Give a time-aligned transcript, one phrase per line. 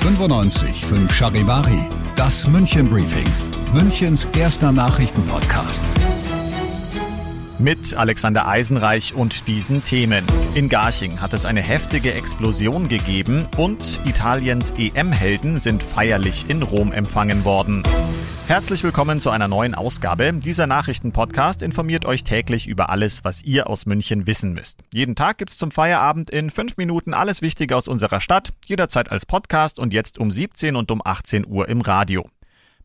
[0.00, 3.26] 95 Charivari, das München Briefing,
[3.72, 5.82] Münchens erster Nachrichtenpodcast.
[7.58, 10.24] Mit Alexander Eisenreich und diesen Themen.
[10.54, 16.92] In Garching hat es eine heftige Explosion gegeben und Italiens EM-Helden sind feierlich in Rom
[16.92, 17.82] empfangen worden.
[18.50, 20.32] Herzlich willkommen zu einer neuen Ausgabe.
[20.32, 24.80] Dieser Nachrichtenpodcast informiert euch täglich über alles, was ihr aus München wissen müsst.
[24.92, 29.24] Jeden Tag gibt's zum Feierabend in fünf Minuten alles Wichtige aus unserer Stadt, jederzeit als
[29.24, 32.28] Podcast und jetzt um 17 und um 18 Uhr im Radio.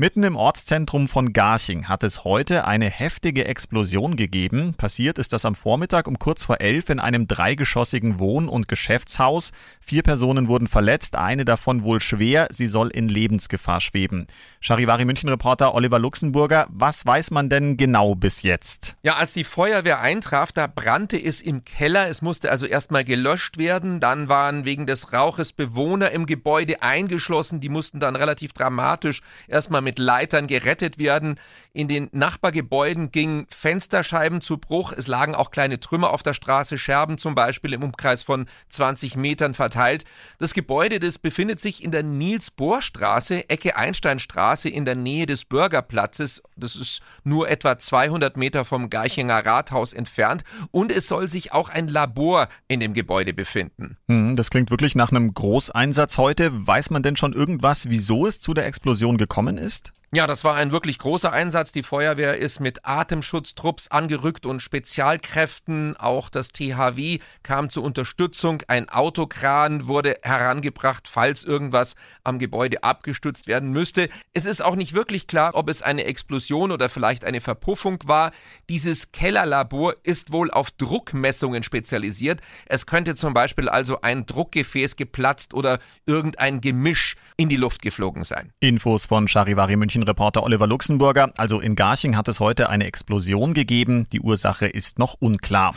[0.00, 4.72] Mitten im Ortszentrum von Garching hat es heute eine heftige Explosion gegeben.
[4.72, 9.52] Passiert ist das am Vormittag um kurz vor elf in einem dreigeschossigen Wohn- und Geschäftshaus.
[9.78, 12.48] Vier Personen wurden verletzt, eine davon wohl schwer.
[12.50, 14.26] Sie soll in Lebensgefahr schweben.
[14.62, 18.96] Charivari München-Reporter Oliver Luxemburger, was weiß man denn genau bis jetzt?
[19.02, 22.08] Ja, als die Feuerwehr eintraf, da brannte es im Keller.
[22.08, 24.00] Es musste also erstmal gelöscht werden.
[24.00, 27.60] Dann waren wegen des Rauches Bewohner im Gebäude eingeschlossen.
[27.60, 31.34] Die mussten dann relativ dramatisch erstmal mit mit Leitern gerettet werden.
[31.72, 34.92] In den Nachbargebäuden gingen Fensterscheiben zu Bruch.
[34.92, 39.16] Es lagen auch kleine Trümmer auf der Straße, Scherben zum Beispiel im Umkreis von 20
[39.16, 40.04] Metern verteilt.
[40.38, 46.40] Das Gebäude, das befindet sich in der Niels-Bohr-Straße, Ecke Einsteinstraße in der Nähe des Bürgerplatzes.
[46.54, 50.44] Das ist nur etwa 200 Meter vom Geichinger Rathaus entfernt.
[50.70, 53.96] Und es soll sich auch ein Labor in dem Gebäude befinden.
[54.06, 56.50] Hm, das klingt wirklich nach einem Großeinsatz heute.
[56.64, 59.79] Weiß man denn schon irgendwas, wieso es zu der Explosion gekommen ist?
[59.80, 59.99] Podcast.
[60.12, 61.70] Ja, das war ein wirklich großer Einsatz.
[61.70, 65.96] Die Feuerwehr ist mit Atemschutztrupps angerückt und Spezialkräften.
[65.96, 68.60] Auch das THW kam zur Unterstützung.
[68.66, 71.94] Ein Autokran wurde herangebracht, falls irgendwas
[72.24, 74.08] am Gebäude abgestützt werden müsste.
[74.32, 78.32] Es ist auch nicht wirklich klar, ob es eine Explosion oder vielleicht eine Verpuffung war.
[78.68, 82.40] Dieses Kellerlabor ist wohl auf Druckmessungen spezialisiert.
[82.66, 88.24] Es könnte zum Beispiel also ein Druckgefäß geplatzt oder irgendein Gemisch in die Luft geflogen
[88.24, 88.52] sein.
[88.58, 91.30] Infos von Charivari München München-Reporter Oliver Luxemburger.
[91.36, 94.06] Also in Garching hat es heute eine Explosion gegeben.
[94.12, 95.74] Die Ursache ist noch unklar.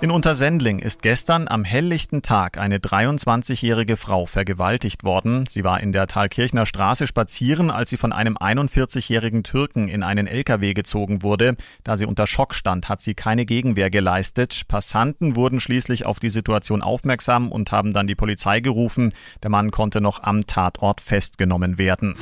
[0.00, 5.44] In Untersendling ist gestern am helllichten Tag eine 23-jährige Frau vergewaltigt worden.
[5.46, 10.26] Sie war in der Thalkirchner Straße spazieren, als sie von einem 41-jährigen Türken in einen
[10.26, 11.54] LKW gezogen wurde.
[11.84, 14.62] Da sie unter Schock stand, hat sie keine Gegenwehr geleistet.
[14.68, 19.12] Passanten wurden schließlich auf die Situation aufmerksam und haben dann die Polizei gerufen.
[19.42, 22.16] Der Mann konnte noch am Tatort festgenommen werden.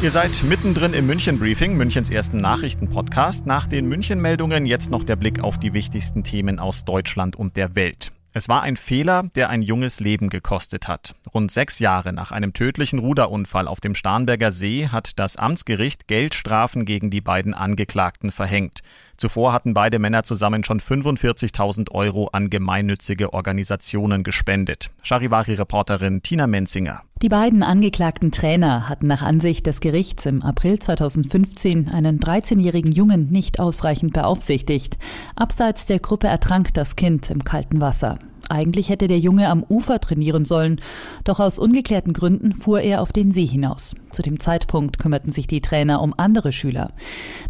[0.00, 3.46] Ihr seid mittendrin im München Briefing, Münchens ersten Nachrichtenpodcast.
[3.46, 7.74] Nach den München-Meldungen jetzt noch der Blick auf die wichtigsten Themen aus Deutschland und der
[7.74, 8.12] Welt.
[8.32, 11.16] Es war ein Fehler, der ein junges Leben gekostet hat.
[11.34, 16.84] Rund sechs Jahre nach einem tödlichen Ruderunfall auf dem Starnberger See hat das Amtsgericht Geldstrafen
[16.84, 18.82] gegen die beiden Angeklagten verhängt.
[19.18, 24.90] Zuvor hatten beide Männer zusammen schon 45.000 Euro an gemeinnützige Organisationen gespendet.
[25.02, 27.02] Charivari-Reporterin Tina Menzinger.
[27.20, 33.28] Die beiden angeklagten Trainer hatten nach Ansicht des Gerichts im April 2015 einen 13-jährigen Jungen
[33.30, 34.98] nicht ausreichend beaufsichtigt.
[35.34, 38.20] Abseits der Gruppe ertrank das Kind im kalten Wasser.
[38.48, 40.80] Eigentlich hätte der Junge am Ufer trainieren sollen,
[41.24, 43.94] doch aus ungeklärten Gründen fuhr er auf den See hinaus.
[44.10, 46.92] Zu dem Zeitpunkt kümmerten sich die Trainer um andere Schüler.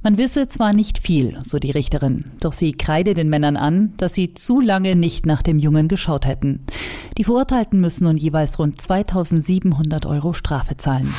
[0.02, 4.14] Man wisse zwar nicht viel, so die Richterin, doch sie kreide den Männern an, dass
[4.14, 6.64] sie zu lange nicht nach dem Jungen geschaut hätten.
[7.16, 11.14] Die Verurteilten müssen nun jeweils rund 2700 Euro Strafe zahlen.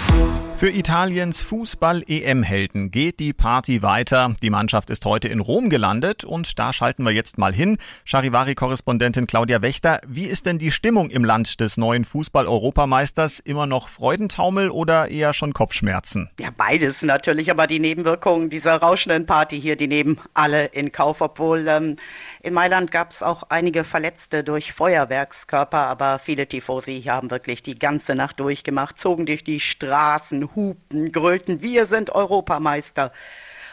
[0.60, 4.36] Für Italiens Fußball-EM-Helden geht die Party weiter.
[4.44, 7.78] Die Mannschaft ist heute in Rom gelandet und da schalten wir jetzt mal hin.
[8.04, 13.40] Charivari-Korrespondentin Claudia Wächter, wie ist denn die Stimmung im Land des neuen Fußball-Europameisters?
[13.40, 16.30] Immer noch Freudentaumel oder eher schon Kopfschmerzen?
[16.42, 21.22] Ja, beides natürlich, aber die Nebenwirkungen dieser rauschenden Party hier, die nehmen alle in Kauf,
[21.22, 21.96] obwohl ähm,
[22.42, 27.80] in Mailand gab es auch einige Verletzte durch Feuerwerkskörper, aber viele Tifosi haben wirklich die
[27.80, 33.12] ganze Nacht durchgemacht, zogen durch die Straßen, hupten, grölten, wir sind Europameister.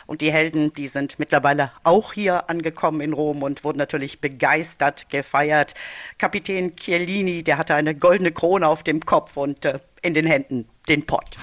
[0.07, 5.11] Und die Helden, die sind mittlerweile auch hier angekommen in Rom und wurden natürlich begeistert
[5.11, 5.75] gefeiert.
[6.19, 10.69] Kapitän Chiellini, der hatte eine goldene Krone auf dem Kopf und äh, in den Händen
[10.89, 11.37] den Pott.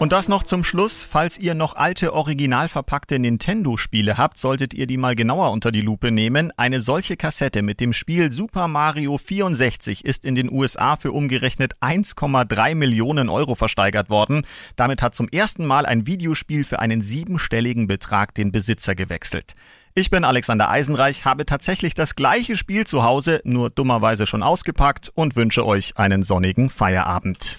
[0.00, 1.04] Und das noch zum Schluss.
[1.04, 5.82] Falls ihr noch alte, original verpackte Nintendo-Spiele habt, solltet ihr die mal genauer unter die
[5.82, 6.52] Lupe nehmen.
[6.56, 11.74] Eine solche Kassette mit dem Spiel Super Mario 64 ist in den USA für umgerechnet
[11.82, 14.46] 1,3 Millionen Euro versteigert worden.
[14.74, 19.54] Damit hat zum ersten Mal ein Videospiel für einen siebenstelligen Betrag den Besitzer gewechselt.
[19.94, 25.12] Ich bin Alexander Eisenreich, habe tatsächlich das gleiche Spiel zu Hause, nur dummerweise schon ausgepackt
[25.14, 27.58] und wünsche euch einen sonnigen Feierabend.